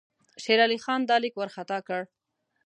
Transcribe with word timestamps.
شېر 0.43 0.59
علي 0.65 0.77
خان 0.83 1.01
دا 1.09 1.15
لیک 1.23 1.33
وارخطا 1.37 1.77
کړ. 1.87 2.01